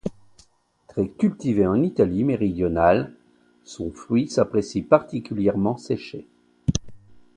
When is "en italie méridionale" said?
1.67-3.15